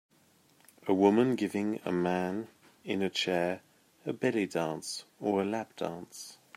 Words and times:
A 0.87 0.95
woman 0.95 1.35
giving 1.35 1.79
a 1.85 1.91
man 1.91 2.47
in 2.83 3.03
a 3.03 3.09
chair 3.11 3.61
a 4.03 4.11
belly 4.11 4.47
dance 4.47 5.05
or 5.19 5.43
a 5.43 5.45
lap 5.45 5.75
dance. 5.75 6.39